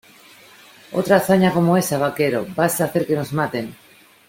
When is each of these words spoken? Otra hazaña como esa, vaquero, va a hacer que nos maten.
Otra 0.91 1.17
hazaña 1.17 1.53
como 1.53 1.77
esa, 1.77 1.99
vaquero, 1.99 2.47
va 2.59 2.63
a 2.63 2.65
hacer 2.65 3.05
que 3.05 3.13
nos 3.15 3.31
maten. 3.33 3.75